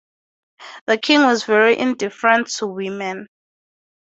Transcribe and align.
The 0.87 0.97
king 0.97 1.21
was 1.25 1.43
very 1.43 1.77
indifferent 1.77 2.47
to 2.57 2.65
women. 2.65 3.27